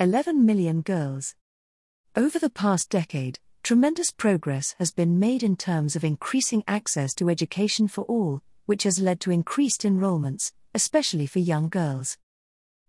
[0.00, 1.36] 11 million girls.
[2.16, 7.30] Over the past decade, tremendous progress has been made in terms of increasing access to
[7.30, 12.18] education for all, which has led to increased enrollments, especially for young girls.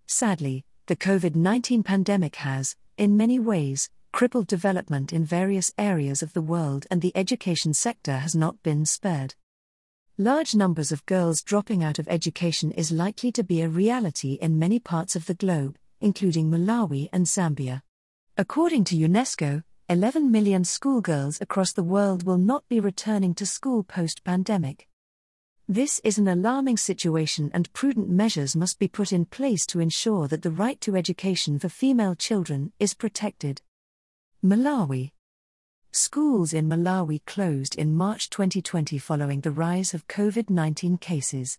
[0.08, 6.34] Sadly, the COVID 19 pandemic has, in many ways, crippled development in various areas of
[6.34, 9.36] the world, and the education sector has not been spared.
[10.18, 14.58] Large numbers of girls dropping out of education is likely to be a reality in
[14.58, 17.82] many parts of the globe, including Malawi and Zambia.
[18.38, 23.84] According to UNESCO, 11 million schoolgirls across the world will not be returning to school
[23.84, 24.88] post pandemic.
[25.68, 30.28] This is an alarming situation, and prudent measures must be put in place to ensure
[30.28, 33.64] that the right to education for female children is protected.
[34.44, 35.10] Malawi
[35.92, 41.58] Schools in Malawi closed in March 2020 following the rise of COVID 19 cases.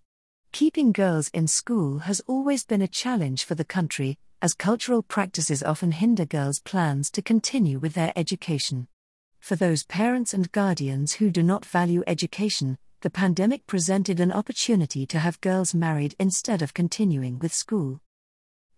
[0.52, 5.62] Keeping girls in school has always been a challenge for the country, as cultural practices
[5.62, 8.88] often hinder girls' plans to continue with their education.
[9.40, 15.06] For those parents and guardians who do not value education, the pandemic presented an opportunity
[15.06, 18.00] to have girls married instead of continuing with school.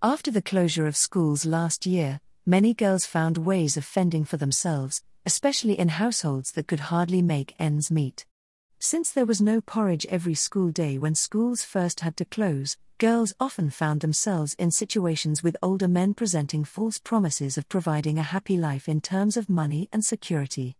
[0.03, 5.03] After the closure of schools last year, many girls found ways of fending for themselves,
[5.27, 8.27] especially in households that could hardly make ends meet.
[8.79, 13.33] Since there was no porridge every school day when schools first had to close, girls
[13.39, 18.57] often found themselves in situations with older men presenting false promises of providing a happy
[18.57, 20.77] life in terms of money and security.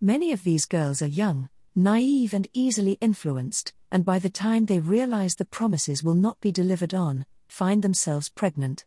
[0.00, 4.78] Many of these girls are young, naive, and easily influenced, and by the time they
[4.78, 8.86] realize the promises will not be delivered on, find themselves pregnant.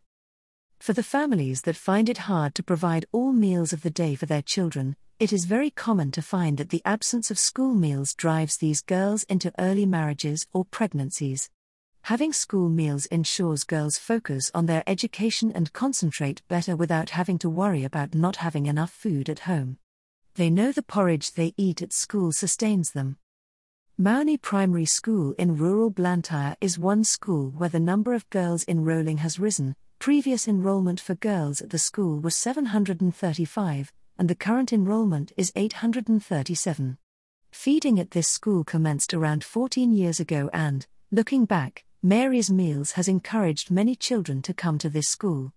[0.80, 4.26] For the families that find it hard to provide all meals of the day for
[4.26, 8.56] their children, it is very common to find that the absence of school meals drives
[8.56, 11.48] these girls into early marriages or pregnancies.
[12.04, 17.48] Having school meals ensures girls focus on their education and concentrate better without having to
[17.50, 19.78] worry about not having enough food at home.
[20.34, 23.18] They know the porridge they eat at school sustains them.
[24.00, 29.18] Mauni Primary School in rural Blantyre is one school where the number of girls enrolling
[29.18, 35.30] has risen, Previous enrollment for girls at the school was 735, and the current enrollment
[35.36, 36.98] is 837.
[37.52, 43.06] Feeding at this school commenced around 14 years ago, and, looking back, Mary's Meals has
[43.06, 45.52] encouraged many children to come to this school.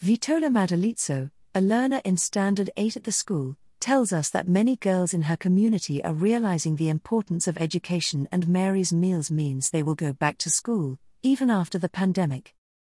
[0.00, 5.12] Vitola Madalitso, a learner in Standard 8 at the school, tells us that many girls
[5.12, 9.96] in her community are realizing the importance of education, and Mary's Meals means they will
[9.96, 12.54] go back to school, even after the pandemic.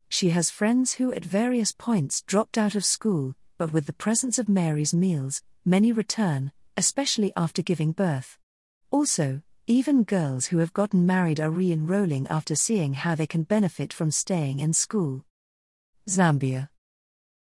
[0.08, 4.38] She has friends who at various points dropped out of school, but with the presence
[4.38, 8.38] of Mary's meals, many return, especially after giving birth.
[8.92, 9.42] Also,
[9.72, 13.94] even girls who have gotten married are re enrolling after seeing how they can benefit
[13.94, 15.24] from staying in school.
[16.10, 16.70] Zambia.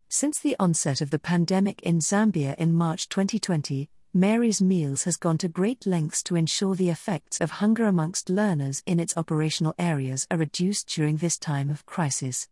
[0.09, 5.37] Since the onset of the pandemic in Zambia in March 2020, Mary's Meals has gone
[5.37, 10.27] to great lengths to ensure the effects of hunger amongst learners in its operational areas
[10.29, 12.49] are reduced during this time of crisis.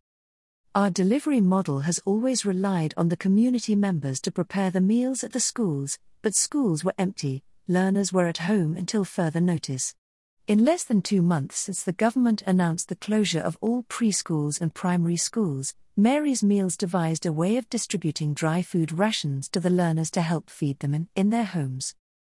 [0.74, 5.34] Our delivery model has always relied on the community members to prepare the meals at
[5.34, 9.96] the schools, but schools were empty, learners were at home until further notice.
[10.48, 14.74] In less than two months since the government announced the closure of all preschools and
[14.74, 20.12] primary schools, Mary's Meals devised a way of distributing dry food rations to the learners
[20.12, 21.96] to help feed them in, in their homes.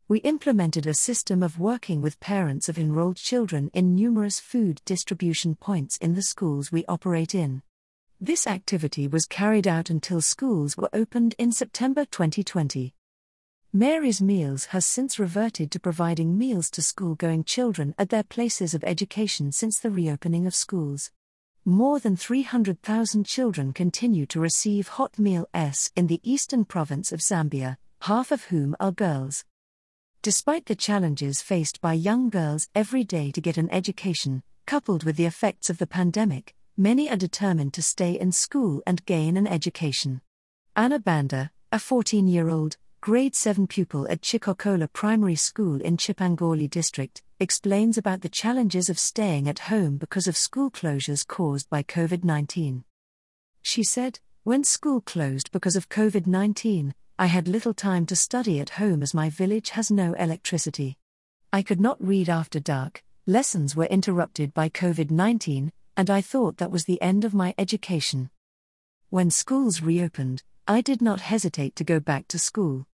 [0.07, 5.55] We implemented a system of working with parents of enrolled children in numerous food distribution
[5.55, 7.61] points in the schools we operate in.
[8.21, 12.93] This activity was carried out until schools were opened in September 2020.
[13.79, 18.73] Mary's Meals has since reverted to providing meals to school going children at their places
[18.73, 21.11] of education since the reopening of schools.
[21.63, 27.19] More than 300,000 children continue to receive hot meal S in the eastern province of
[27.19, 29.45] Zambia, half of whom are girls.
[30.23, 35.17] Despite the challenges faced by young girls every day to get an education, coupled with
[35.17, 39.45] the effects of the pandemic, many are determined to stay in school and gain an
[39.45, 40.21] education.
[40.75, 46.69] Anna Banda, a 14 year old, grade 7 pupil at Chikokola Primary School in Chipangali
[46.69, 51.83] District, explains about the challenges of staying at home because of school closures caused by
[51.83, 52.83] COVID 19.
[53.61, 58.59] She said, When school closed because of COVID 19, I had little time to study
[58.59, 60.97] at home as my village has no electricity.
[61.53, 66.57] I could not read after dark, lessons were interrupted by COVID 19, and I thought
[66.57, 68.29] that was the end of my education.
[69.09, 72.87] When schools reopened, I did not hesitate to go back to school.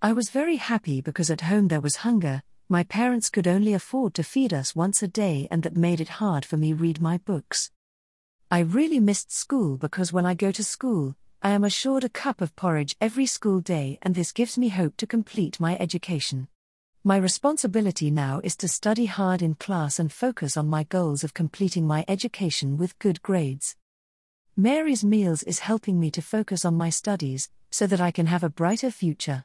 [0.00, 4.14] I was very happy because at home there was hunger, my parents could only afford
[4.14, 7.18] to feed us once a day, and that made it hard for me read my
[7.18, 7.70] books.
[8.50, 12.40] I really missed school because when I go to school, I am assured a cup
[12.40, 16.48] of porridge every school day, and this gives me hope to complete my education.
[17.04, 21.34] My responsibility now is to study hard in class and focus on my goals of
[21.34, 23.76] completing my education with good grades.
[24.60, 28.42] Mary's Meals is helping me to focus on my studies so that I can have
[28.42, 29.44] a brighter future.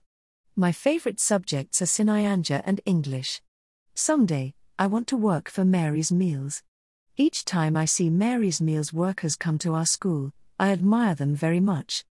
[0.55, 3.39] My favorite subjects are Sinayanja and English.
[3.93, 6.63] Someday, I want to work for Mary's Meals.
[7.15, 11.59] Each time I see Mary's Meals workers come to our school, I admire them very
[11.59, 12.05] much.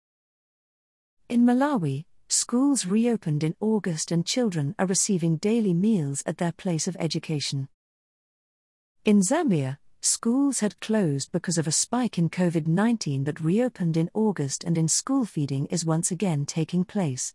[1.26, 6.86] In Malawi, schools reopened in August and children are receiving daily meals at their place
[6.86, 7.70] of education.
[9.06, 9.78] In Zambia,
[10.10, 14.76] schools had closed because of a spike in COVID 19 that reopened in August, and
[14.76, 17.34] in school feeding is once again taking place.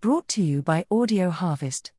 [0.00, 1.92] Brought to you by Audio Harvest.